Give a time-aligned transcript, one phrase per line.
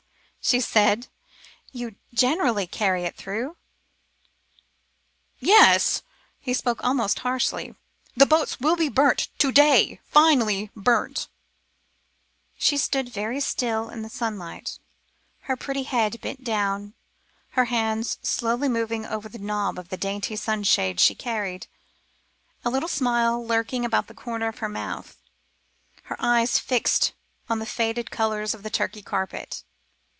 [0.43, 1.05] she said.
[1.71, 3.57] "You generally carry it through?"
[5.37, 6.01] "Yes,"
[6.39, 7.75] he spoke almost harshly.
[8.17, 11.27] "The boats will be burnt to day finally burnt."
[12.57, 14.79] She stood very still in the sunlight,
[15.41, 16.95] her pretty head bent down,
[17.51, 21.67] her hands slowly moving over the knob of the dainty sunshade she carried,
[22.65, 25.21] a little smile lurking about the corners of her mouth;
[26.05, 27.13] her eyes fixed
[27.47, 29.63] on the faded colours of the Turkey carpet.